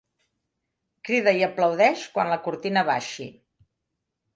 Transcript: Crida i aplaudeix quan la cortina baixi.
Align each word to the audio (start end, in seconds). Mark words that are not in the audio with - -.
Crida 1.11 1.35
i 1.41 1.45
aplaudeix 1.49 2.09
quan 2.17 2.35
la 2.35 2.41
cortina 2.49 2.89
baixi. 2.93 3.33